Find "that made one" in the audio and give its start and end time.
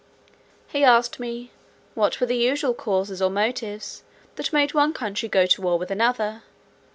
4.35-4.93